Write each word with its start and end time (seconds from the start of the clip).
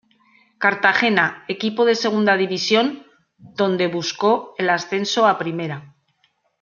Cartagena, 0.63 1.25
equipo 1.55 1.81
de 1.85 1.95
Segunda 2.03 2.33
división, 2.43 2.85
donde 3.59 3.85
buscó 3.85 4.55
el 4.57 4.71
ascenso 4.71 5.27
a 5.27 5.37
Primera. 5.37 5.93